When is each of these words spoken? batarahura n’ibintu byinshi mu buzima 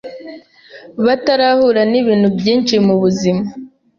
batarahura 1.05 1.81
n’ibintu 1.91 2.27
byinshi 2.37 2.75
mu 2.85 2.95
buzima 3.01 3.43